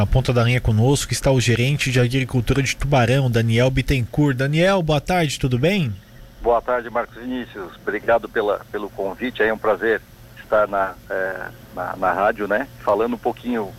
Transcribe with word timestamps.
Na 0.00 0.06
ponta 0.06 0.32
da 0.32 0.44
linha 0.44 0.60
conosco 0.60 1.12
está 1.12 1.28
o 1.32 1.40
gerente 1.40 1.90
de 1.90 1.98
agricultura 1.98 2.62
de 2.62 2.76
Tubarão, 2.76 3.28
Daniel 3.28 3.68
Bittencourt. 3.68 4.36
Daniel, 4.36 4.80
boa 4.80 5.00
tarde, 5.00 5.40
tudo 5.40 5.58
bem? 5.58 5.92
Boa 6.40 6.62
tarde, 6.62 6.88
Marcos 6.88 7.16
Vinícius. 7.16 7.72
Obrigado 7.82 8.28
pela, 8.28 8.64
pelo 8.70 8.88
convite. 8.90 9.42
É 9.42 9.52
um 9.52 9.58
prazer 9.58 10.00
estar 10.40 10.68
na, 10.68 10.94
é, 11.10 11.48
na, 11.74 11.96
na, 11.96 12.12
rádio, 12.12 12.46
né? 12.46 12.68
Falando 12.84 13.14
um 13.14 13.18
pouquinho 13.18 13.72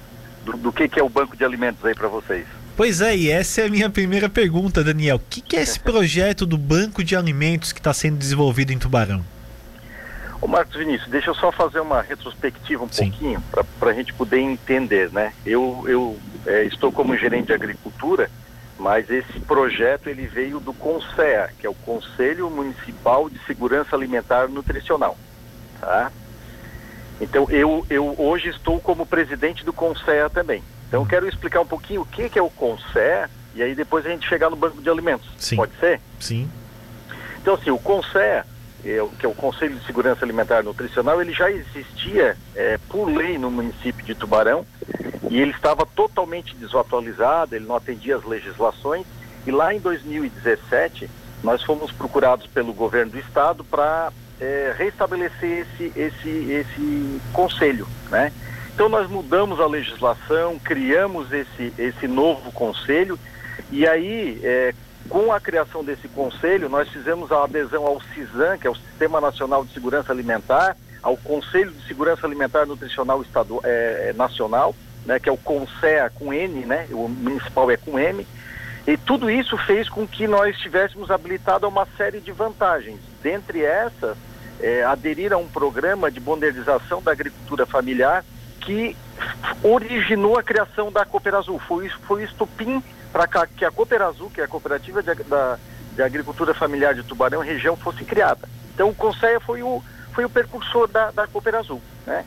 do, 0.43 0.57
do 0.57 0.73
que, 0.73 0.89
que 0.89 0.99
é 0.99 1.03
o 1.03 1.07
banco 1.07 1.37
de 1.37 1.45
alimentos 1.45 1.85
aí 1.85 1.95
para 1.95 2.09
vocês. 2.09 2.45
Pois 2.75 2.99
é, 2.99 3.15
e 3.15 3.31
essa 3.31 3.61
é 3.61 3.67
a 3.67 3.69
minha 3.69 3.89
primeira 3.89 4.27
pergunta, 4.27 4.83
Daniel. 4.83 5.15
O 5.15 5.19
que, 5.19 5.39
que 5.39 5.55
é 5.55 5.61
esse 5.61 5.79
projeto 5.79 6.45
do 6.45 6.57
banco 6.57 7.01
de 7.01 7.15
alimentos 7.15 7.71
que 7.71 7.79
está 7.79 7.93
sendo 7.93 8.17
desenvolvido 8.17 8.73
em 8.73 8.77
Tubarão? 8.77 9.23
Ô 10.41 10.47
Marcos 10.47 10.75
Vinícius, 10.77 11.09
deixa 11.09 11.31
eu 11.31 11.35
só 11.35 11.51
fazer 11.51 11.81
uma 11.81 12.01
retrospectiva 12.01 12.83
um 12.83 12.89
Sim. 12.89 13.09
pouquinho 13.09 13.43
para 13.77 13.91
a 13.91 13.93
gente 13.93 14.13
poder 14.13 14.39
entender, 14.39 15.11
né? 15.11 15.33
Eu, 15.45 15.83
eu 15.85 16.17
é, 16.45 16.63
estou 16.63 16.91
como 16.91 17.17
gerente 17.17 17.47
de 17.47 17.53
agricultura, 17.53 18.31
mas 18.77 19.09
esse 19.09 19.39
projeto 19.41 20.07
ele 20.07 20.25
veio 20.27 20.61
do 20.61 20.73
CONSEA, 20.73 21.49
que 21.59 21.67
é 21.67 21.69
o 21.69 21.73
Conselho 21.73 22.49
Municipal 22.49 23.29
de 23.29 23.37
Segurança 23.45 23.95
Alimentar 23.95 24.47
e 24.47 24.53
Nutricional, 24.53 25.17
tá? 25.81 26.09
Então 27.19 27.45
eu, 27.49 27.85
eu 27.89 28.15
hoje 28.17 28.47
estou 28.47 28.79
como 28.79 29.05
presidente 29.05 29.65
do 29.65 29.73
CONSEA 29.73 30.29
também. 30.29 30.63
Então 30.87 31.05
quero 31.05 31.27
explicar 31.27 31.59
um 31.59 31.67
pouquinho 31.67 32.01
o 32.01 32.05
que, 32.05 32.29
que 32.29 32.39
é 32.39 32.41
o 32.41 32.49
CONSEA 32.49 33.29
e 33.55 33.61
aí 33.61 33.75
depois 33.75 34.05
a 34.05 34.09
gente 34.09 34.25
chegar 34.25 34.49
no 34.49 34.55
banco 34.55 34.81
de 34.81 34.89
alimentos. 34.89 35.29
Sim. 35.37 35.57
Pode 35.57 35.73
ser? 35.81 35.99
Sim. 36.17 36.49
Então 37.41 37.55
assim, 37.55 37.71
o 37.71 37.77
CONSEA 37.77 38.45
é, 38.85 39.05
que 39.19 39.25
é 39.25 39.29
o 39.29 39.33
Conselho 39.33 39.75
de 39.75 39.85
Segurança 39.85 40.23
Alimentar 40.23 40.61
e 40.61 40.63
Nutricional, 40.63 41.21
ele 41.21 41.33
já 41.33 41.49
existia 41.51 42.37
é, 42.55 42.77
por 42.89 43.05
lei 43.05 43.37
no 43.37 43.51
município 43.51 44.05
de 44.05 44.15
Tubarão 44.15 44.65
e 45.29 45.39
ele 45.39 45.51
estava 45.51 45.85
totalmente 45.85 46.55
desatualizado, 46.55 47.55
ele 47.55 47.65
não 47.65 47.75
atendia 47.75 48.15
as 48.15 48.23
legislações 48.23 49.05
e 49.45 49.51
lá 49.51 49.73
em 49.73 49.79
2017 49.79 51.09
nós 51.43 51.63
fomos 51.63 51.91
procurados 51.91 52.47
pelo 52.47 52.73
governo 52.73 53.13
do 53.13 53.19
estado 53.19 53.63
para 53.63 54.11
é, 54.39 54.73
restabelecer 54.77 55.67
esse, 55.67 55.99
esse, 55.99 56.29
esse 56.29 57.21
conselho, 57.33 57.87
né? 58.09 58.31
Então 58.73 58.87
nós 58.87 59.09
mudamos 59.09 59.59
a 59.59 59.67
legislação, 59.67 60.57
criamos 60.57 61.31
esse, 61.33 61.73
esse 61.77 62.07
novo 62.07 62.49
conselho 62.51 63.19
e 63.71 63.85
aí 63.85 64.39
é, 64.41 64.73
com 65.07 65.31
a 65.31 65.39
criação 65.39 65.83
desse 65.83 66.07
conselho, 66.09 66.69
nós 66.69 66.89
fizemos 66.89 67.31
a 67.31 67.43
adesão 67.43 67.85
ao 67.85 68.01
CISAM, 68.01 68.57
que 68.57 68.67
é 68.67 68.69
o 68.69 68.75
Sistema 68.75 69.21
Nacional 69.21 69.63
de 69.63 69.73
Segurança 69.73 70.11
Alimentar, 70.11 70.75
ao 71.01 71.15
Conselho 71.15 71.71
de 71.71 71.87
Segurança 71.87 72.27
Alimentar 72.27 72.65
Nutricional 72.65 73.21
Estadual, 73.21 73.61
é, 73.63 74.09
é, 74.09 74.13
Nacional, 74.13 74.75
né, 75.05 75.19
que 75.19 75.29
é 75.29 75.31
o 75.31 75.37
CONSEA 75.37 76.11
com 76.13 76.33
N, 76.33 76.65
né, 76.65 76.87
o 76.91 77.07
municipal 77.07 77.71
é 77.71 77.77
com 77.77 77.97
M, 77.97 78.27
e 78.85 78.97
tudo 78.97 79.29
isso 79.29 79.57
fez 79.57 79.87
com 79.87 80.07
que 80.07 80.27
nós 80.27 80.55
estivéssemos 80.55 81.09
habilitado 81.09 81.65
a 81.65 81.69
uma 81.69 81.87
série 81.97 82.19
de 82.19 82.31
vantagens. 82.31 82.99
Dentre 83.21 83.63
essas, 83.63 84.17
é, 84.59 84.83
aderir 84.83 85.31
a 85.31 85.37
um 85.37 85.47
programa 85.47 86.11
de 86.11 86.19
modernização 86.19 87.01
da 87.01 87.11
agricultura 87.11 87.65
familiar 87.65 88.25
que 88.59 88.95
originou 89.63 90.37
a 90.37 90.43
criação 90.43 90.91
da 90.91 91.05
Cooper 91.05 91.35
Azul. 91.35 91.59
Foi, 91.59 91.89
foi 91.89 92.21
o 92.21 92.25
estupim 92.25 92.83
para 93.11 93.27
que 93.47 93.65
a 93.65 93.71
Cooper 93.71 94.01
Azul, 94.01 94.29
que 94.29 94.41
é 94.41 94.43
a 94.43 94.47
cooperativa 94.47 95.01
de, 95.01 95.13
da, 95.23 95.57
de 95.95 96.01
agricultura 96.01 96.53
familiar 96.53 96.93
de 96.93 97.03
Tubarão 97.03 97.41
região, 97.41 97.75
fosse 97.75 98.03
criada. 98.03 98.47
Então 98.73 98.89
o 98.89 98.95
Conceia 98.95 99.39
foi 99.39 99.63
o, 99.63 99.83
foi 100.13 100.25
o 100.25 100.29
percursor 100.29 100.87
da, 100.87 101.11
da 101.11 101.27
Cooper 101.27 101.55
Azul. 101.55 101.81
Né? 102.05 102.25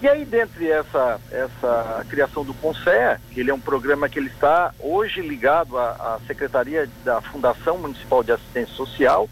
E 0.00 0.08
aí, 0.08 0.24
dentre 0.24 0.70
essa, 0.70 1.20
essa 1.30 2.06
criação 2.08 2.44
do 2.44 2.54
Conceia, 2.54 3.20
que 3.32 3.40
ele 3.40 3.50
é 3.50 3.54
um 3.54 3.60
programa 3.60 4.08
que 4.08 4.18
ele 4.18 4.28
está 4.28 4.72
hoje 4.78 5.20
ligado 5.20 5.76
à, 5.76 5.90
à 5.90 6.20
Secretaria 6.24 6.88
da 7.04 7.20
Fundação 7.20 7.78
Municipal 7.78 8.22
de 8.22 8.30
Assistência 8.30 8.74
Social, 8.76 9.28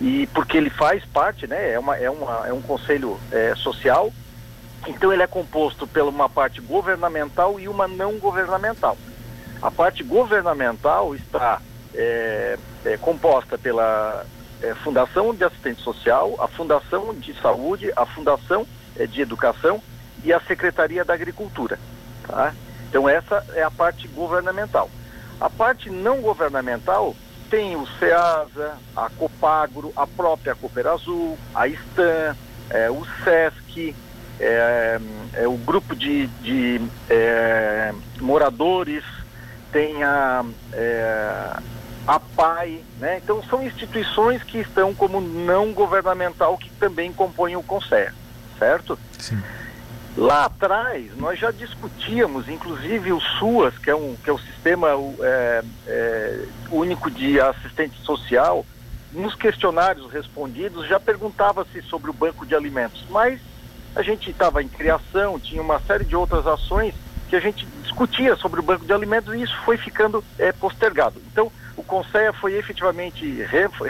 e 0.00 0.26
porque 0.34 0.56
ele 0.56 0.68
faz 0.68 1.04
parte, 1.04 1.46
né, 1.46 1.74
é, 1.74 1.78
uma, 1.78 1.96
é, 1.96 2.10
uma, 2.10 2.48
é 2.48 2.52
um 2.52 2.60
conselho 2.60 3.20
é, 3.30 3.54
social, 3.54 4.12
então 4.88 5.12
ele 5.12 5.22
é 5.22 5.28
composto 5.28 5.86
por 5.86 6.02
uma 6.02 6.28
parte 6.28 6.60
governamental 6.60 7.60
e 7.60 7.68
uma 7.68 7.86
não 7.86 8.18
governamental. 8.18 8.98
A 9.62 9.70
parte 9.70 10.02
governamental 10.02 11.14
está 11.14 11.62
é, 11.94 12.58
é, 12.84 12.96
composta 12.96 13.56
pela 13.56 14.26
é, 14.60 14.74
Fundação 14.74 15.32
de 15.32 15.44
Assistente 15.44 15.80
Social, 15.82 16.34
a 16.40 16.48
Fundação 16.48 17.14
de 17.14 17.32
Saúde, 17.40 17.92
a 17.94 18.04
Fundação 18.04 18.66
é, 18.96 19.06
de 19.06 19.20
Educação 19.20 19.80
e 20.24 20.32
a 20.32 20.40
Secretaria 20.40 21.04
da 21.04 21.14
Agricultura. 21.14 21.78
Tá? 22.26 22.52
Então 22.88 23.08
essa 23.08 23.44
é 23.54 23.62
a 23.62 23.70
parte 23.70 24.08
governamental. 24.08 24.90
A 25.40 25.48
parte 25.48 25.88
não 25.90 26.20
governamental 26.20 27.14
tem 27.48 27.76
o 27.76 27.86
CEASA, 27.98 28.78
a 28.96 29.10
Copagro, 29.10 29.92
a 29.94 30.06
própria 30.08 30.56
Cooper 30.56 30.88
Azul, 30.88 31.38
a 31.54 31.68
STAN, 31.68 32.36
é, 32.68 32.90
o 32.90 33.04
SESC, 33.22 33.94
é, 34.40 34.98
é, 35.34 35.46
o 35.46 35.56
grupo 35.56 35.94
de, 35.94 36.26
de 36.26 36.80
é, 37.08 37.92
moradores 38.20 39.04
tem 39.72 40.04
a, 40.04 40.44
é, 40.72 41.56
a 42.06 42.20
PAI, 42.20 42.80
né? 43.00 43.20
Então 43.22 43.42
são 43.44 43.62
instituições 43.62 44.42
que 44.42 44.58
estão 44.58 44.94
como 44.94 45.20
não 45.20 45.72
governamental 45.72 46.56
que 46.58 46.70
também 46.70 47.12
compõem 47.12 47.56
o 47.56 47.62
CONSER, 47.62 48.14
certo? 48.58 48.98
Sim. 49.18 49.42
Lá 50.16 50.44
atrás 50.44 51.16
nós 51.16 51.38
já 51.38 51.50
discutíamos, 51.50 52.48
inclusive 52.48 53.12
o 53.12 53.20
SUAS, 53.20 53.78
que 53.78 53.88
é, 53.88 53.94
um, 53.94 54.14
que 54.22 54.28
é 54.28 54.32
o 54.32 54.38
sistema 54.38 54.88
é, 55.20 55.62
é, 55.86 56.44
único 56.70 57.10
de 57.10 57.40
assistente 57.40 57.98
social, 58.02 58.66
nos 59.12 59.34
questionários 59.34 60.10
respondidos 60.12 60.86
já 60.86 61.00
perguntava-se 61.00 61.82
sobre 61.82 62.10
o 62.10 62.14
banco 62.14 62.44
de 62.44 62.54
alimentos, 62.54 63.04
mas 63.10 63.40
a 63.94 64.02
gente 64.02 64.30
estava 64.30 64.62
em 64.62 64.68
criação, 64.68 65.38
tinha 65.38 65.60
uma 65.60 65.80
série 65.80 66.04
de 66.04 66.16
outras 66.16 66.46
ações 66.46 66.94
que 67.28 67.36
a 67.36 67.40
gente 67.40 67.66
discutia 67.92 68.34
sobre 68.36 68.60
o 68.60 68.62
banco 68.62 68.84
de 68.84 68.92
alimentos 68.92 69.34
e 69.34 69.42
isso 69.42 69.56
foi 69.64 69.76
ficando 69.76 70.24
é, 70.38 70.50
postergado. 70.50 71.20
Então, 71.30 71.52
o 71.76 71.82
Conceia 71.82 72.32
foi 72.32 72.54
efetivamente 72.54 73.44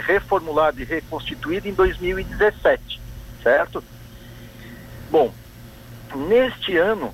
reformulado 0.05 0.81
e 0.81 0.83
reconstituído 0.83 1.67
em 1.67 1.73
2017, 1.73 3.01
certo? 3.41 3.83
Bom, 5.09 5.33
neste 6.15 6.77
ano, 6.77 7.13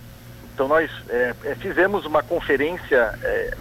então 0.54 0.68
nós 0.68 0.92
é, 1.10 1.34
fizemos 1.60 2.06
uma 2.06 2.22
conferência 2.22 3.18
é, 3.24 3.54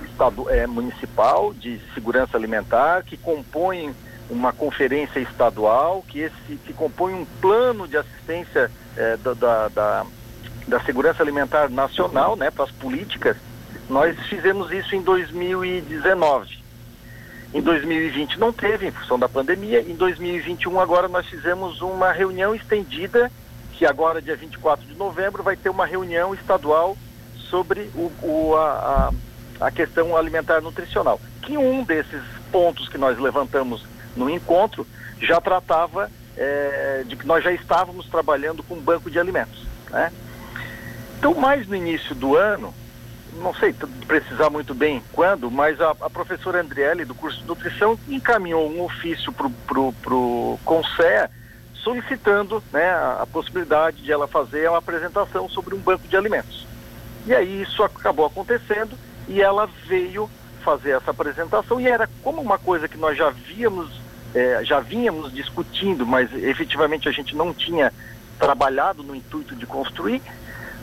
é, 0.51 0.67
municipal 0.67 1.55
de 1.55 1.81
segurança 1.95 2.37
alimentar 2.37 3.05
que 3.05 3.17
compõe 3.17 3.95
uma 4.31 4.53
conferência 4.53 5.21
estadual 5.21 6.05
que 6.07 6.21
esse 6.21 6.57
que 6.67 6.73
compõe 6.75 7.15
um 7.15 7.25
plano 7.41 7.89
de 7.89 7.97
assistência 7.97 8.71
da, 9.23 9.33
da, 9.33 9.69
da 9.69 10.07
da 10.69 10.81
segurança 10.81 11.23
alimentar 11.23 11.69
nacional, 11.71 12.37
né, 12.37 12.51
para 12.51 12.65
as 12.65 12.71
políticas, 12.71 13.37
nós 13.89 14.17
fizemos 14.29 14.71
isso 14.71 14.95
em 14.95 15.03
2019. 15.03 16.59
Em 17.55 17.63
2020 17.63 18.39
não 18.39 18.53
teve, 18.53 18.87
em 18.87 18.91
função 18.91 19.19
da 19.19 19.29
pandemia. 19.29 19.81
Em 19.81 19.95
2021, 19.95 20.79
agora, 20.79 21.09
nós 21.09 21.27
fizemos 21.27 21.81
uma 21.81 22.13
reunião 22.13 22.55
estendida, 22.55 23.33
que 23.73 23.87
agora, 23.87 24.21
dia 24.21 24.37
24 24.37 24.85
de 24.85 24.95
novembro, 24.95 25.43
vai 25.43 25.57
ter 25.57 25.71
uma 25.71 25.87
reunião 25.87 26.35
estadual 26.35 26.97
sobre 27.49 27.91
o, 27.95 28.13
o 28.23 28.55
a, 28.57 29.11
a, 29.61 29.71
questão 29.71 30.15
alimentar 30.15 30.61
nutricional. 30.61 31.19
Que 31.41 31.57
um 31.57 31.83
desses 31.83 32.23
pontos 32.53 32.89
que 32.89 32.99
nós 32.99 33.19
levantamos 33.19 33.87
no 34.15 34.29
encontro 34.29 34.87
já 35.19 35.41
tratava 35.41 36.11
é, 36.37 37.05
de 37.07 37.17
que 37.17 37.27
nós 37.27 37.43
já 37.43 37.53
estávamos 37.53 38.07
trabalhando 38.09 38.63
com 38.63 38.77
banco 38.77 39.11
de 39.11 39.19
alimentos. 39.19 39.65
Né? 39.91 40.13
Então, 41.19 41.35
mais 41.35 41.67
no 41.67 41.75
início 41.75 42.15
do 42.15 42.37
ano, 42.37 42.73
não 43.43 43.53
sei 43.55 43.75
precisar 44.07 44.51
muito 44.51 44.73
bem 44.73 45.03
quando, 45.13 45.51
mas 45.51 45.81
a, 45.81 45.91
a 45.91 46.09
professora 46.09 46.61
Andriele, 46.61 47.05
do 47.05 47.15
curso 47.15 47.41
de 47.41 47.47
nutrição, 47.47 47.99
encaminhou 48.09 48.71
um 48.71 48.83
ofício 48.83 49.33
para 49.33 50.15
o 50.15 50.61
CONSEA 50.65 51.29
solicitando 51.75 52.63
né, 52.73 52.89
a, 52.89 53.23
a, 53.23 53.27
possibilidade 53.27 54.03
de 54.03 54.13
ela 54.13 54.29
fazer 54.29 54.69
uma 54.69 54.79
apresentação 54.79 55.49
sobre 55.49 55.75
um 55.75 55.79
banco 55.79 56.07
de 56.07 56.17
alimentos. 56.17 56.67
E 57.27 57.35
aí 57.35 57.63
isso 57.63 57.83
acabou 57.83 58.27
acontecendo 58.27 58.97
e 59.27 59.43
ela 59.43 59.69
veio 59.87 60.31
fazer 60.63 60.91
essa 60.91 61.11
apresentação 61.11 61.81
e 61.81 61.89
era 61.89 62.09
como 62.23 62.41
uma 62.41 62.59
coisa 62.59 62.87
que 62.87 62.97
nós 62.97 63.17
já 63.17 63.31
víamos, 63.31 63.91
é, 64.35 64.61
já 64.65 64.79
vínhamos 64.81 65.33
discutindo, 65.33 66.07
mas 66.07 66.33
efetivamente 66.33 67.09
a 67.09 67.13
gente 67.13 67.35
não 67.35 67.53
tinha 67.53 67.93
trabalhado 68.39 69.03
no 69.03 69.15
intuito 69.15 69.57
de 69.57 69.67
construir, 69.67 70.23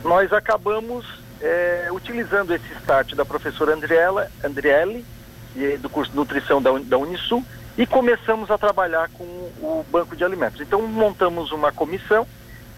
nós 0.06 0.32
acabamos 0.32 1.04
é, 1.40 1.88
utilizando 1.90 2.54
esse 2.54 2.72
start 2.74 3.14
da 3.14 3.24
professora 3.24 3.74
Andriela, 3.74 4.30
Andriele, 4.42 5.04
do 5.80 5.90
curso 5.90 6.12
de 6.12 6.16
nutrição 6.16 6.62
da, 6.62 6.70
da 6.78 6.96
Unisul, 6.96 7.44
e 7.76 7.86
começamos 7.86 8.50
a 8.50 8.56
trabalhar 8.56 9.08
com 9.10 9.24
o 9.24 9.84
banco 9.90 10.14
de 10.14 10.24
alimentos. 10.24 10.60
Então 10.60 10.80
montamos 10.82 11.50
uma 11.50 11.72
comissão 11.72 12.26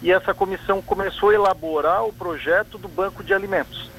e 0.01 0.11
essa 0.11 0.33
comissão 0.33 0.81
começou 0.81 1.29
a 1.29 1.35
elaborar 1.35 2.03
o 2.03 2.11
projeto 2.11 2.77
do 2.77 2.87
banco 2.87 3.23
de 3.23 3.33
alimentos. 3.33 3.89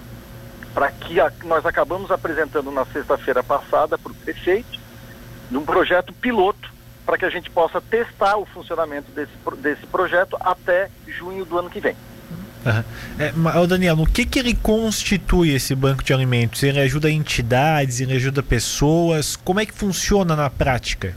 para 0.75 0.91
que 0.91 1.21
a, 1.21 1.33
nós 1.45 1.65
acabamos 1.67 2.11
apresentando 2.11 2.71
na 2.71 2.85
sexta-feira 2.87 3.43
passada 3.43 3.99
para 3.99 4.13
o 4.13 4.15
prefeito, 4.15 4.79
num 5.51 5.65
projeto 5.65 6.13
piloto, 6.13 6.71
para 7.05 7.19
que 7.19 7.25
a 7.25 7.31
gente 7.31 7.51
possa 7.51 7.81
testar 7.81 8.37
o 8.37 8.47
funcionamento 8.47 9.11
desse, 9.11 9.33
desse 9.59 9.87
projeto 9.87 10.37
até 10.41 10.91
junho 11.07 11.45
do 11.45 11.59
ano 11.59 11.71
que 11.71 11.81
vem. 11.81 11.97
Uhum. 12.65 13.63
É, 13.63 13.67
Daniel, 13.67 13.97
no 13.97 14.07
que, 14.07 14.27
que 14.27 14.39
ele 14.39 14.55
constitui 14.55 15.55
esse 15.55 15.75
banco 15.75 16.05
de 16.05 16.13
alimentos? 16.13 16.63
Ele 16.63 16.81
ajuda 16.81 17.11
entidades, 17.11 18.01
ele 18.01 18.15
ajuda 18.15 18.43
pessoas? 18.43 19.37
Como 19.37 19.61
é 19.61 19.67
que 19.67 19.73
funciona 19.73 20.37
na 20.37 20.51
prática? 20.51 21.17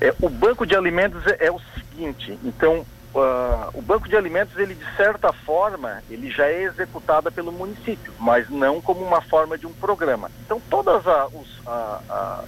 É, 0.00 0.14
o 0.20 0.28
banco 0.28 0.66
de 0.66 0.74
alimentos 0.74 1.26
é, 1.26 1.46
é 1.46 1.50
o 1.50 1.60
seguinte, 1.74 2.38
então 2.44 2.84
uh, 3.14 3.70
o 3.72 3.80
banco 3.80 4.08
de 4.08 4.16
alimentos 4.16 4.56
ele 4.58 4.74
de 4.74 4.96
certa 4.96 5.32
forma 5.32 6.02
ele 6.10 6.30
já 6.30 6.46
é 6.46 6.64
executado 6.64 7.30
pelo 7.30 7.52
município, 7.52 8.12
mas 8.18 8.50
não 8.50 8.80
como 8.80 9.04
uma 9.04 9.22
forma 9.22 9.56
de 9.56 9.66
um 9.66 9.72
programa. 9.72 10.30
Então 10.44 10.60
todas 10.68 11.06
a, 11.06 11.26
os, 11.26 11.62
a, 11.66 12.00
a, 12.08 12.44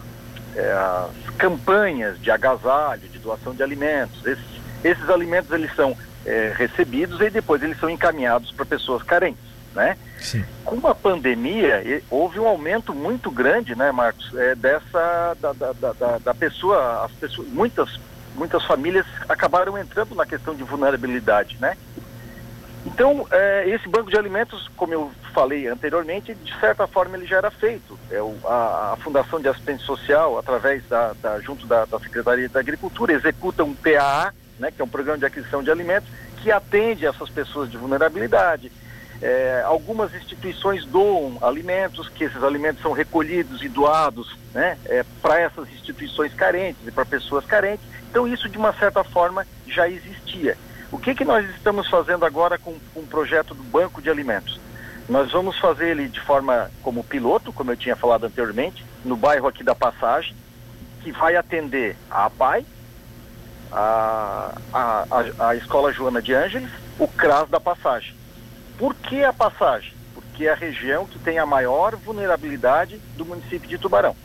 é, 0.56 0.72
as 0.72 1.30
campanhas 1.36 2.20
de 2.20 2.30
agasalho, 2.30 3.08
de 3.08 3.18
doação 3.18 3.54
de 3.54 3.62
alimentos, 3.62 4.26
esses, 4.26 4.44
esses 4.82 5.08
alimentos 5.08 5.50
eles 5.52 5.74
são 5.74 5.96
é, 6.26 6.52
recebidos 6.54 7.20
e 7.20 7.30
depois 7.30 7.62
eles 7.62 7.78
são 7.78 7.88
encaminhados 7.88 8.50
para 8.52 8.66
pessoas 8.66 9.02
carentes, 9.02 9.42
né? 9.74 9.96
Sim. 10.18 10.44
Com 10.64 10.86
a 10.86 10.94
pandemia 10.94 11.82
houve 12.10 12.40
um 12.40 12.46
aumento 12.46 12.92
muito 12.92 13.30
grande, 13.30 13.76
né, 13.76 13.92
Marcos, 13.92 14.34
é, 14.34 14.54
dessa 14.54 15.36
da, 15.40 15.52
da, 15.52 15.72
da, 15.72 16.18
da, 16.18 16.34
pessoa, 16.34 17.04
as 17.04 17.12
pessoas, 17.12 17.48
muitas 17.48 18.00
muitas 18.34 18.64
famílias 18.64 19.06
acabaram 19.28 19.78
entrando 19.78 20.14
na 20.14 20.26
questão 20.26 20.54
de 20.54 20.62
vulnerabilidade, 20.62 21.56
né? 21.60 21.76
Então, 22.86 23.26
é, 23.32 23.68
esse 23.68 23.88
banco 23.88 24.10
de 24.10 24.16
alimentos, 24.16 24.70
como 24.76 24.94
eu 24.94 25.10
falei 25.34 25.66
anteriormente, 25.66 26.34
de 26.34 26.60
certa 26.60 26.86
forma 26.86 27.16
ele 27.16 27.26
já 27.26 27.38
era 27.38 27.50
feito. 27.50 27.98
É 28.10 28.22
o, 28.22 28.36
a, 28.44 28.92
a, 28.92 28.96
Fundação 28.98 29.40
de 29.40 29.48
Assistência 29.48 29.84
Social, 29.84 30.38
através 30.38 30.86
da, 30.86 31.12
da 31.20 31.40
junto 31.40 31.66
da, 31.66 31.84
da, 31.84 31.98
Secretaria 31.98 32.48
da 32.48 32.60
Agricultura, 32.60 33.12
executa 33.12 33.64
um 33.64 33.74
PAA, 33.74 34.32
né, 34.58 34.70
que 34.70 34.80
é 34.80 34.84
um 34.84 34.88
programa 34.88 35.18
de 35.18 35.26
aquisição 35.26 35.62
de 35.62 35.70
alimentos, 35.70 36.08
que 36.42 36.50
atende 36.50 37.06
essas 37.06 37.28
pessoas 37.28 37.70
de 37.70 37.76
vulnerabilidade. 37.76 38.70
É, 39.20 39.62
algumas 39.64 40.14
instituições 40.14 40.84
doam 40.84 41.38
alimentos, 41.40 42.08
que 42.08 42.24
esses 42.24 42.42
alimentos 42.42 42.82
são 42.82 42.92
recolhidos 42.92 43.62
e 43.62 43.68
doados 43.68 44.36
né, 44.52 44.78
é, 44.86 45.04
para 45.22 45.40
essas 45.40 45.68
instituições 45.70 46.34
carentes 46.34 46.86
e 46.86 46.90
para 46.90 47.04
pessoas 47.04 47.44
carentes. 47.44 47.86
Então, 48.10 48.28
isso, 48.28 48.48
de 48.48 48.58
uma 48.58 48.72
certa 48.74 49.02
forma, 49.02 49.46
já 49.66 49.88
existia. 49.88 50.56
O 50.92 50.98
que, 50.98 51.14
que 51.14 51.24
nós 51.24 51.48
estamos 51.50 51.88
fazendo 51.88 52.24
agora 52.24 52.58
com, 52.58 52.74
com 52.94 53.00
o 53.00 53.06
projeto 53.06 53.54
do 53.54 53.62
Banco 53.62 54.00
de 54.00 54.08
Alimentos? 54.08 54.60
Nós 55.08 55.30
vamos 55.30 55.58
fazer 55.58 55.88
ele 55.88 56.08
de 56.08 56.20
forma 56.20 56.70
como 56.82 57.04
piloto, 57.04 57.52
como 57.52 57.70
eu 57.70 57.76
tinha 57.76 57.96
falado 57.96 58.24
anteriormente, 58.24 58.84
no 59.04 59.16
bairro 59.16 59.46
aqui 59.46 59.62
da 59.62 59.74
Passagem, 59.74 60.34
que 61.02 61.12
vai 61.12 61.36
atender 61.36 61.96
a 62.10 62.26
APAI, 62.26 62.66
a, 63.72 64.52
a, 64.72 65.06
a, 65.10 65.48
a 65.48 65.56
Escola 65.56 65.92
Joana 65.92 66.22
de 66.22 66.34
Ângeles, 66.34 66.70
o 66.98 67.08
CRAS 67.08 67.48
da 67.48 67.60
Passagem. 67.60 68.14
Por 68.78 68.94
que 68.94 69.24
a 69.24 69.32
Passagem? 69.32 69.92
Porque 70.14 70.46
é 70.46 70.52
a 70.52 70.54
região 70.54 71.06
que 71.06 71.18
tem 71.18 71.38
a 71.38 71.46
maior 71.46 71.96
vulnerabilidade 71.96 72.98
do 73.16 73.24
município 73.24 73.68
de 73.68 73.78
Tubarão 73.78 74.16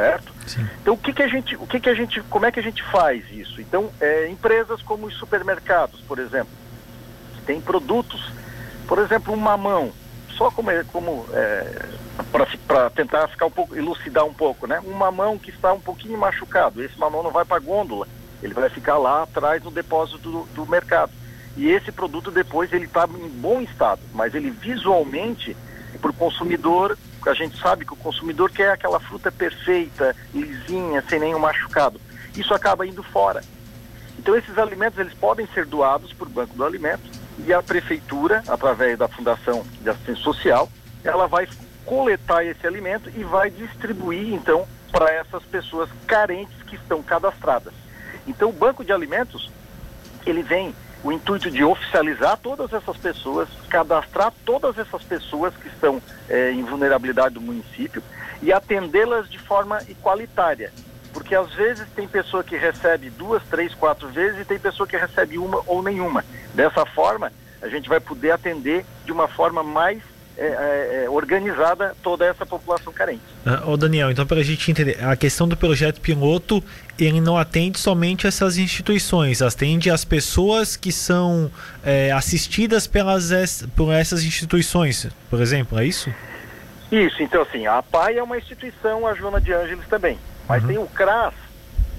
certo? 0.00 0.32
Sim. 0.46 0.66
Então 0.80 0.94
o 0.94 0.98
que, 0.98 1.12
que 1.12 1.22
a 1.22 1.28
gente, 1.28 1.56
o 1.56 1.66
que, 1.66 1.80
que 1.80 1.90
a 1.90 1.94
gente, 1.94 2.20
como 2.22 2.46
é 2.46 2.52
que 2.52 2.60
a 2.60 2.62
gente 2.62 2.82
faz 2.84 3.24
isso? 3.30 3.60
Então 3.60 3.90
é, 4.00 4.28
empresas 4.28 4.80
como 4.82 5.06
os 5.06 5.14
supermercados, 5.18 6.00
por 6.02 6.18
exemplo, 6.18 6.52
que 7.34 7.42
tem 7.42 7.60
produtos, 7.60 8.32
por 8.86 8.98
exemplo, 8.98 9.32
um 9.34 9.36
mamão, 9.36 9.92
só 10.30 10.50
como, 10.50 10.70
é, 10.70 10.84
como 10.84 11.26
é, 11.32 11.86
para 12.66 12.90
tentar 12.90 13.28
ficar 13.28 13.46
um 13.46 13.50
pouco, 13.50 13.76
elucidar 13.76 14.24
um 14.24 14.32
pouco, 14.32 14.66
né? 14.66 14.80
Um 14.80 14.92
mamão 14.92 15.38
que 15.38 15.50
está 15.50 15.72
um 15.72 15.80
pouquinho 15.80 16.18
machucado, 16.18 16.82
esse 16.82 16.98
mamão 16.98 17.22
não 17.22 17.30
vai 17.30 17.44
para 17.44 17.56
a 17.56 17.60
gôndola, 17.60 18.08
ele 18.42 18.54
vai 18.54 18.68
ficar 18.68 18.98
lá 18.98 19.22
atrás 19.22 19.62
no 19.62 19.70
depósito 19.70 20.18
do, 20.18 20.44
do 20.54 20.66
mercado. 20.66 21.12
E 21.56 21.68
esse 21.68 21.90
produto 21.90 22.30
depois 22.30 22.72
ele 22.72 22.84
está 22.84 23.04
em 23.06 23.28
bom 23.28 23.60
estado, 23.60 24.00
mas 24.14 24.34
ele 24.34 24.50
visualmente 24.50 25.56
para 26.00 26.10
o 26.10 26.14
consumidor 26.14 26.96
a 27.28 27.34
gente 27.34 27.60
sabe 27.60 27.84
que 27.84 27.92
o 27.92 27.96
consumidor 27.96 28.50
quer 28.50 28.70
aquela 28.70 28.98
fruta 28.98 29.30
perfeita, 29.30 30.16
lisinha, 30.32 31.04
sem 31.08 31.20
nenhum 31.20 31.38
machucado. 31.38 32.00
Isso 32.34 32.54
acaba 32.54 32.86
indo 32.86 33.02
fora. 33.02 33.42
Então 34.18 34.34
esses 34.36 34.56
alimentos 34.56 34.98
eles 34.98 35.12
podem 35.12 35.46
ser 35.48 35.66
doados 35.66 36.12
por 36.12 36.28
Banco 36.28 36.54
do 36.54 36.64
Alimento 36.64 37.02
e 37.46 37.52
a 37.52 37.62
prefeitura, 37.62 38.42
através 38.48 38.98
da 38.98 39.08
Fundação 39.08 39.64
de 39.82 39.90
Assistência 39.90 40.22
Social, 40.22 40.68
ela 41.04 41.26
vai 41.26 41.48
coletar 41.84 42.44
esse 42.44 42.66
alimento 42.66 43.10
e 43.16 43.24
vai 43.24 43.50
distribuir 43.50 44.32
então 44.32 44.66
para 44.92 45.12
essas 45.12 45.42
pessoas 45.44 45.88
carentes 46.06 46.62
que 46.62 46.76
estão 46.76 47.02
cadastradas. 47.02 47.72
Então 48.30 48.48
o 48.48 48.52
Banco 48.52 48.84
de 48.84 48.92
Alimentos 48.92 49.50
ele 50.24 50.42
vem 50.42 50.74
o 51.02 51.10
intuito 51.10 51.50
de 51.50 51.64
oficializar 51.64 52.38
todas 52.38 52.72
essas 52.72 52.96
pessoas, 52.96 53.48
cadastrar 53.68 54.32
todas 54.44 54.78
essas 54.78 55.02
pessoas 55.02 55.52
que 55.54 55.66
estão 55.66 56.00
é, 56.28 56.52
em 56.52 56.62
vulnerabilidade 56.62 57.34
do 57.34 57.40
município 57.40 58.02
e 58.40 58.52
atendê-las 58.52 59.28
de 59.28 59.38
forma 59.38 59.82
igualitária. 59.88 60.72
Porque 61.12 61.34
às 61.34 61.52
vezes 61.54 61.88
tem 61.96 62.06
pessoa 62.06 62.44
que 62.44 62.56
recebe 62.56 63.10
duas, 63.10 63.42
três, 63.50 63.74
quatro 63.74 64.08
vezes 64.08 64.40
e 64.40 64.44
tem 64.44 64.58
pessoa 64.58 64.86
que 64.86 64.96
recebe 64.96 65.38
uma 65.38 65.60
ou 65.66 65.82
nenhuma. 65.82 66.24
Dessa 66.54 66.86
forma, 66.86 67.32
a 67.60 67.68
gente 67.68 67.88
vai 67.88 67.98
poder 67.98 68.30
atender 68.30 68.84
de 69.04 69.10
uma 69.10 69.26
forma 69.26 69.62
mais 69.62 70.00
é, 70.40 70.46
é, 70.46 71.04
é, 71.04 71.10
organizada 71.10 71.94
toda 72.02 72.24
essa 72.24 72.46
população 72.46 72.90
carente. 72.90 73.20
Ah, 73.44 73.62
ô 73.66 73.76
Daniel, 73.76 74.10
então 74.10 74.26
para 74.26 74.40
a 74.40 74.42
gente 74.42 74.70
entender, 74.70 74.96
a 75.04 75.14
questão 75.14 75.46
do 75.46 75.54
projeto 75.54 76.00
piloto, 76.00 76.64
ele 76.98 77.20
não 77.20 77.36
atende 77.36 77.78
somente 77.78 78.26
essas 78.26 78.56
instituições, 78.56 79.42
atende 79.42 79.90
as 79.90 80.02
pessoas 80.02 80.76
que 80.76 80.90
são 80.90 81.50
é, 81.84 82.10
assistidas 82.12 82.86
pelas, 82.86 83.66
por 83.76 83.92
essas 83.92 84.24
instituições, 84.24 85.08
por 85.28 85.42
exemplo, 85.42 85.78
é 85.78 85.84
isso? 85.84 86.10
Isso, 86.90 87.22
então 87.22 87.42
assim, 87.42 87.66
a 87.66 87.82
PAI 87.82 88.16
é 88.16 88.22
uma 88.22 88.38
instituição, 88.38 89.06
a 89.06 89.12
Joana 89.14 89.42
de 89.42 89.52
Ângeles 89.52 89.86
também, 89.88 90.18
mas 90.48 90.62
uhum. 90.62 90.68
tem 90.68 90.78
o 90.78 90.86
CRAS, 90.86 91.34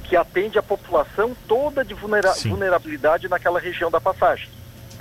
que 0.05 0.15
atende 0.15 0.57
a 0.57 0.63
população 0.63 1.37
toda 1.47 1.85
de 1.85 1.93
vulnera 1.93 2.33
vulnerabilidade 2.43 3.29
naquela 3.29 3.59
região 3.59 3.91
da 3.91 4.01
passagem, 4.01 4.49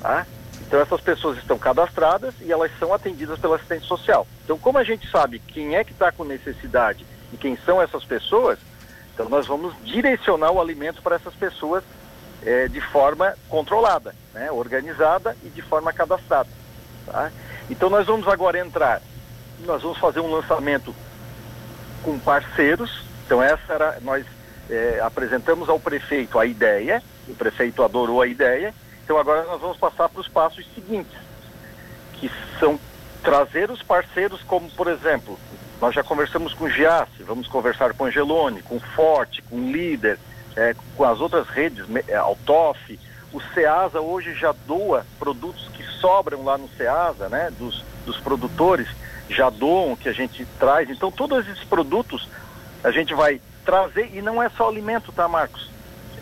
tá? 0.02 0.26
Então 0.70 0.80
essas 0.80 1.00
pessoas 1.00 1.36
estão 1.36 1.58
cadastradas 1.58 2.32
e 2.40 2.52
elas 2.52 2.70
são 2.78 2.94
atendidas 2.94 3.40
pela 3.40 3.56
assistente 3.56 3.88
social. 3.88 4.24
Então 4.44 4.56
como 4.56 4.78
a 4.78 4.84
gente 4.84 5.10
sabe 5.10 5.40
quem 5.40 5.74
é 5.74 5.82
que 5.82 5.90
está 5.90 6.12
com 6.12 6.22
necessidade 6.22 7.04
e 7.32 7.36
quem 7.36 7.56
são 7.66 7.82
essas 7.82 8.04
pessoas, 8.04 8.56
então 9.12 9.28
nós 9.28 9.48
vamos 9.48 9.74
direcionar 9.82 10.52
o 10.52 10.60
alimento 10.60 11.02
para 11.02 11.16
essas 11.16 11.34
pessoas 11.34 11.82
é, 12.46 12.68
de 12.68 12.80
forma 12.80 13.34
controlada, 13.48 14.14
né, 14.32 14.52
organizada 14.52 15.36
e 15.42 15.48
de 15.48 15.60
forma 15.60 15.92
cadastrada. 15.92 16.48
Tá? 17.04 17.32
Então 17.68 17.90
nós 17.90 18.06
vamos 18.06 18.28
agora 18.28 18.56
entrar, 18.56 19.02
nós 19.66 19.82
vamos 19.82 19.98
fazer 19.98 20.20
um 20.20 20.30
lançamento 20.30 20.94
com 22.04 22.16
parceiros. 22.16 23.02
Então 23.26 23.42
essa 23.42 23.72
era, 23.72 23.98
nós 24.02 24.24
é, 24.70 25.00
apresentamos 25.02 25.68
ao 25.68 25.80
prefeito 25.80 26.38
a 26.38 26.46
ideia, 26.46 27.02
o 27.26 27.34
prefeito 27.34 27.82
adorou 27.82 28.22
a 28.22 28.28
ideia 28.28 28.72
então 29.10 29.18
agora 29.18 29.42
nós 29.42 29.60
vamos 29.60 29.76
passar 29.76 30.08
para 30.08 30.20
os 30.20 30.28
passos 30.28 30.64
seguintes, 30.72 31.18
que 32.12 32.30
são 32.60 32.78
trazer 33.24 33.68
os 33.68 33.82
parceiros 33.82 34.40
como, 34.44 34.70
por 34.70 34.86
exemplo, 34.86 35.36
nós 35.80 35.92
já 35.92 36.04
conversamos 36.04 36.54
com 36.54 36.66
o 36.66 36.70
Giasse, 36.70 37.24
vamos 37.24 37.48
conversar 37.48 37.92
com 37.92 38.04
o 38.04 38.06
Angelone, 38.06 38.62
com 38.62 38.76
o 38.76 38.80
Forte, 38.80 39.42
com 39.42 39.56
o 39.56 39.72
Líder, 39.72 40.16
é, 40.54 40.76
com 40.96 41.02
as 41.02 41.20
outras 41.20 41.48
redes, 41.48 41.84
é, 42.06 42.14
Altof, 42.14 43.00
o 43.32 43.40
Ceasa 43.52 44.00
hoje 44.00 44.32
já 44.36 44.54
doa 44.64 45.04
produtos 45.18 45.68
que 45.74 45.82
sobram 45.82 46.44
lá 46.44 46.56
no 46.56 46.68
Ceasa, 46.68 47.28
né, 47.28 47.50
dos, 47.58 47.84
dos 48.06 48.16
produtores, 48.18 48.86
já 49.28 49.50
doam, 49.50 49.96
que 49.96 50.08
a 50.08 50.12
gente 50.12 50.46
traz. 50.56 50.88
Então 50.88 51.10
todos 51.10 51.48
esses 51.48 51.64
produtos 51.64 52.28
a 52.84 52.92
gente 52.92 53.12
vai 53.12 53.40
trazer, 53.64 54.08
e 54.14 54.22
não 54.22 54.40
é 54.40 54.48
só 54.50 54.68
alimento, 54.68 55.10
tá, 55.10 55.26
Marcos? 55.26 55.68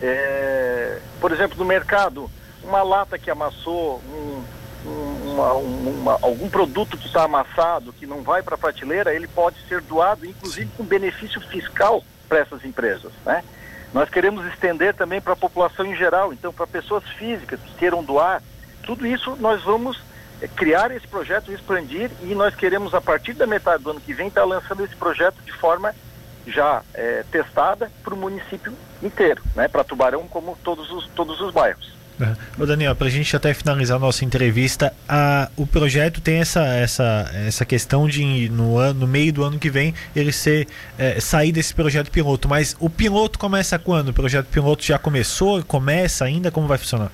É, 0.01 0.97
por 1.21 1.31
exemplo, 1.31 1.55
no 1.55 1.65
mercado, 1.65 2.31
uma 2.63 2.81
lata 2.83 3.17
que 3.17 3.29
amassou, 3.29 4.01
um, 4.09 4.43
uma, 4.85 5.53
uma, 5.53 6.13
algum 6.21 6.49
produto 6.49 6.97
que 6.97 7.07
está 7.07 7.23
amassado, 7.23 7.93
que 7.93 8.05
não 8.05 8.21
vai 8.21 8.41
para 8.41 8.55
a 8.55 8.57
prateleira, 8.57 9.13
ele 9.13 9.27
pode 9.27 9.57
ser 9.67 9.81
doado, 9.81 10.25
inclusive 10.25 10.69
com 10.77 10.83
benefício 10.83 11.41
fiscal 11.41 12.03
para 12.27 12.39
essas 12.39 12.63
empresas. 12.63 13.11
Né? 13.25 13.43
Nós 13.93 14.09
queremos 14.09 14.45
estender 14.53 14.93
também 14.93 15.19
para 15.19 15.33
a 15.33 15.37
população 15.37 15.85
em 15.85 15.95
geral, 15.95 16.31
então 16.31 16.53
para 16.53 16.67
pessoas 16.67 17.03
físicas 17.17 17.59
que 17.59 17.73
queiram 17.75 18.03
doar, 18.03 18.41
tudo 18.83 19.05
isso 19.05 19.35
nós 19.39 19.63
vamos 19.63 19.99
é, 20.41 20.47
criar 20.47 20.91
esse 20.91 21.07
projeto, 21.07 21.51
expandir 21.51 22.11
e 22.21 22.35
nós 22.35 22.55
queremos 22.55 22.93
a 22.93 23.01
partir 23.01 23.33
da 23.33 23.47
metade 23.47 23.83
do 23.83 23.91
ano 23.91 24.01
que 24.01 24.13
vem 24.13 24.27
estar 24.27 24.41
tá 24.41 24.47
lançando 24.47 24.83
esse 24.83 24.95
projeto 24.95 25.41
de 25.43 25.51
forma 25.51 25.93
já 26.47 26.81
é, 26.93 27.23
testada 27.31 27.91
para 28.03 28.13
o 28.13 28.17
município 28.17 28.73
inteiro, 29.03 29.43
né? 29.55 29.67
para 29.67 29.83
Tubarão 29.83 30.27
como 30.27 30.57
todos 30.63 30.91
os, 30.91 31.07
todos 31.09 31.41
os 31.41 31.53
bairros. 31.53 31.98
Ô 32.57 32.65
Daniel, 32.65 32.95
para 32.95 33.07
a 33.07 33.09
gente 33.09 33.33
até 33.35 33.53
finalizar 33.53 33.97
a 33.97 33.99
nossa 33.99 34.25
entrevista, 34.25 34.93
a, 35.07 35.49
o 35.55 35.65
projeto 35.65 36.19
tem 36.19 36.39
essa, 36.39 36.65
essa, 36.65 37.31
essa 37.47 37.65
questão 37.65 38.07
de 38.07 38.49
no, 38.49 38.77
ano, 38.77 39.01
no 39.01 39.07
meio 39.07 39.31
do 39.31 39.43
ano 39.43 39.57
que 39.57 39.69
vem 39.69 39.93
ele 40.15 40.31
ser 40.33 40.67
é, 40.97 41.19
sair 41.21 41.51
desse 41.51 41.73
projeto 41.73 42.11
piloto, 42.11 42.49
mas 42.49 42.75
o 42.79 42.89
piloto 42.89 43.39
começa 43.39 43.79
quando? 43.79 44.09
O 44.09 44.13
projeto 44.13 44.47
piloto 44.47 44.83
já 44.83 44.99
começou? 44.99 45.63
Começa 45.63 46.25
ainda? 46.25 46.51
Como 46.51 46.67
vai 46.67 46.77
funcionar? 46.77 47.11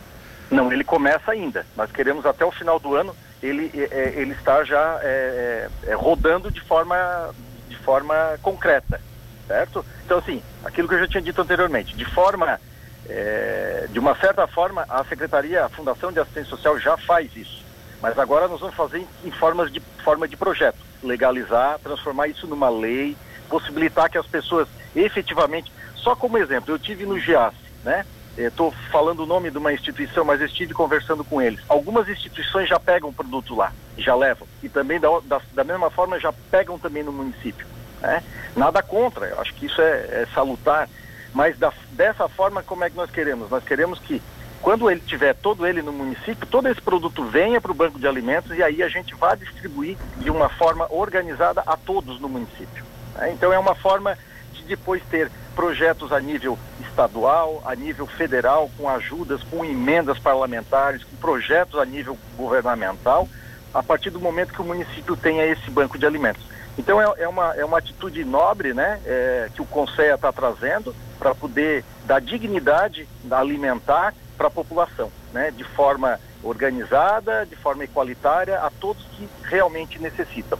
Não, 0.49 0.71
ele 0.71 0.83
começa 0.83 1.31
ainda. 1.31 1.65
Nós 1.77 1.91
queremos 1.91 2.25
até 2.25 2.43
o 2.43 2.51
final 2.51 2.79
do 2.79 2.95
ano 2.95 3.15
ele, 3.41 3.71
é, 3.75 3.89
é 3.91 4.13
ele 4.19 4.33
estar 4.33 4.63
já 4.63 4.99
é, 5.03 5.69
é, 5.85 5.91
é, 5.91 5.93
rodando 5.93 6.51
de 6.51 6.61
forma, 6.61 7.31
de 7.69 7.77
forma 7.77 8.15
concreta, 8.41 8.99
certo? 9.47 9.85
Então, 10.03 10.17
assim, 10.17 10.41
aquilo 10.63 10.87
que 10.87 10.95
eu 10.95 10.99
já 10.99 11.07
tinha 11.07 11.21
dito 11.21 11.41
anteriormente, 11.41 11.95
de 11.95 12.05
forma 12.05 12.59
é, 13.07 13.87
de 13.89 13.99
uma 13.99 14.15
certa 14.15 14.47
forma, 14.47 14.85
a 14.89 15.03
Secretaria, 15.05 15.65
a 15.65 15.69
Fundação 15.69 16.11
de 16.11 16.19
Assistência 16.19 16.49
Social 16.49 16.79
já 16.79 16.97
faz 16.97 17.35
isso. 17.35 17.63
Mas 18.01 18.17
agora 18.19 18.47
nós 18.47 18.59
vamos 18.59 18.75
fazer 18.75 19.05
em, 19.23 19.31
formas 19.31 19.71
de, 19.71 19.79
forma 20.03 20.27
de 20.27 20.35
projeto. 20.35 20.77
Legalizar, 21.03 21.79
transformar 21.79 22.27
isso 22.27 22.47
numa 22.47 22.69
lei, 22.69 23.15
possibilitar 23.49 24.09
que 24.09 24.17
as 24.17 24.27
pessoas 24.27 24.67
efetivamente. 24.95 25.71
Só 25.95 26.15
como 26.15 26.37
exemplo, 26.37 26.73
eu 26.73 26.79
tive 26.79 27.05
no 27.05 27.19
GIAS, 27.19 27.53
né? 27.83 28.05
Estou 28.37 28.71
falando 28.91 29.21
o 29.21 29.25
nome 29.25 29.49
de 29.49 29.57
uma 29.57 29.71
instituição, 29.71 30.25
mas 30.25 30.41
estive 30.41 30.73
conversando 30.73 31.23
com 31.23 31.41
eles. 31.41 31.61
Algumas 31.69 32.09
instituições 32.09 32.67
já 32.67 32.77
pegam 32.77 33.09
o 33.09 33.13
produto 33.13 33.55
lá, 33.55 33.71
já 33.97 34.13
levam. 34.13 34.45
E 34.61 34.67
também, 34.67 34.99
da, 34.99 35.07
da, 35.23 35.41
da 35.53 35.63
mesma 35.63 35.89
forma, 35.89 36.19
já 36.19 36.33
pegam 36.51 36.77
também 36.77 37.01
no 37.01 37.13
município. 37.13 37.65
Né? 38.01 38.21
Nada 38.53 38.83
contra, 38.83 39.27
eu 39.27 39.39
acho 39.39 39.53
que 39.53 39.67
isso 39.67 39.81
é, 39.81 40.23
é 40.23 40.27
salutar. 40.33 40.89
Mas 41.35 41.59
da, 41.59 41.73
dessa 41.91 42.29
forma, 42.29 42.63
como 42.63 42.85
é 42.85 42.89
que 42.89 42.95
nós 42.95 43.11
queremos? 43.11 43.49
Nós 43.49 43.61
queremos 43.61 43.99
que 43.99 44.21
quando 44.61 44.89
ele 44.89 45.01
tiver 45.01 45.35
todo 45.35 45.67
ele 45.67 45.81
no 45.81 45.91
município, 45.91 46.47
todo 46.47 46.69
esse 46.69 46.81
produto 46.81 47.25
venha 47.25 47.59
para 47.59 47.73
o 47.73 47.75
banco 47.75 47.99
de 47.99 48.07
alimentos 48.07 48.57
e 48.57 48.63
aí 48.63 48.81
a 48.81 48.87
gente 48.87 49.13
vai 49.13 49.35
distribuir 49.35 49.97
de 50.17 50.31
uma 50.31 50.47
forma 50.47 50.87
organizada 50.89 51.61
a 51.67 51.75
todos 51.75 52.21
no 52.21 52.29
município. 52.29 52.85
Né? 53.15 53.33
Então 53.33 53.51
é 53.51 53.59
uma 53.59 53.75
forma 53.75 54.17
de 54.53 54.63
depois 54.63 55.03
ter 55.11 55.29
projetos 55.53 56.13
a 56.13 56.21
nível 56.21 56.57
estadual, 56.79 57.61
a 57.65 57.75
nível 57.75 58.07
federal, 58.07 58.71
com 58.77 58.89
ajudas, 58.89 59.43
com 59.43 59.65
emendas 59.65 60.17
parlamentares, 60.17 61.03
com 61.03 61.17
projetos 61.17 61.77
a 61.77 61.85
nível 61.85 62.17
governamental, 62.37 63.27
a 63.73 63.83
partir 63.83 64.09
do 64.09 64.21
momento 64.21 64.53
que 64.53 64.61
o 64.61 64.65
município 64.65 65.17
tenha 65.17 65.45
esse 65.45 65.69
banco 65.69 65.97
de 65.97 66.05
alimentos. 66.05 66.55
Então 66.77 67.01
é, 67.01 67.23
é 67.23 67.27
uma, 67.27 67.55
é 67.55 67.63
uma 67.63 67.77
atitude 67.77 68.23
nobre 68.23 68.73
né, 68.73 68.99
é, 69.05 69.49
que 69.53 69.61
o 69.61 69.65
Conselho 69.65 70.15
está 70.15 70.31
trazendo 70.31 70.95
para 71.17 71.33
poder 71.33 71.83
dar 72.05 72.19
dignidade 72.19 73.07
alimentar 73.31 74.13
para 74.37 74.47
a 74.47 74.51
população, 74.51 75.11
né, 75.33 75.51
de 75.51 75.63
forma 75.63 76.19
organizada, 76.43 77.45
de 77.45 77.55
forma 77.55 77.83
igualitária 77.83 78.59
a 78.59 78.69
todos 78.69 79.03
que 79.15 79.27
realmente 79.43 79.97
necessitam. 79.99 80.59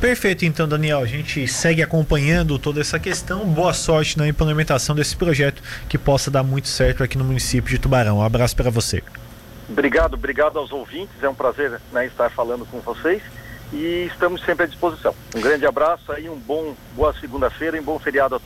Perfeito, 0.00 0.44
então, 0.44 0.68
Daniel. 0.68 1.00
A 1.00 1.06
gente 1.06 1.48
segue 1.48 1.82
acompanhando 1.82 2.58
toda 2.58 2.80
essa 2.80 2.98
questão. 2.98 3.46
Boa 3.46 3.72
sorte 3.72 4.18
na 4.18 4.28
implementação 4.28 4.94
desse 4.94 5.16
projeto 5.16 5.62
que 5.88 5.96
possa 5.96 6.30
dar 6.30 6.42
muito 6.42 6.68
certo 6.68 7.02
aqui 7.02 7.16
no 7.16 7.24
município 7.24 7.70
de 7.70 7.78
Tubarão. 7.78 8.18
Um 8.18 8.22
abraço 8.22 8.54
para 8.54 8.70
você. 8.70 9.02
Obrigado, 9.68 10.14
obrigado 10.14 10.58
aos 10.58 10.70
ouvintes. 10.70 11.22
É 11.22 11.28
um 11.28 11.34
prazer 11.34 11.80
né, 11.92 12.06
estar 12.06 12.30
falando 12.30 12.66
com 12.66 12.78
vocês 12.80 13.22
e 13.72 14.06
estamos 14.06 14.42
sempre 14.42 14.64
à 14.64 14.66
disposição. 14.66 15.14
Um 15.34 15.40
grande 15.40 15.66
abraço 15.66 16.12
aí, 16.12 16.28
um 16.28 16.36
bom 16.36 16.74
boa 16.94 17.12
segunda-feira 17.14 17.76
e 17.76 17.80
um 17.80 17.84
bom 17.84 17.98
feriado 17.98 18.34
a 18.34 18.38
todos. 18.38 18.44